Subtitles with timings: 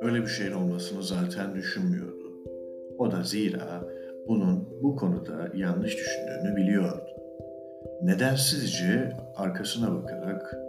[0.00, 2.32] Öyle bir şeyin olmasını zaten düşünmüyordu.
[2.98, 3.84] O da zira
[4.28, 7.06] bunun bu konuda yanlış düşündüğünü biliyordu.
[8.02, 10.67] Nedensizce arkasına bakarak